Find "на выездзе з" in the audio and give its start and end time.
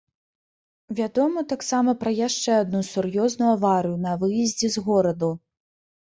4.05-4.83